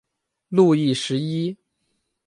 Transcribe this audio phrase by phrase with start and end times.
[0.47, 1.55] 路易十一。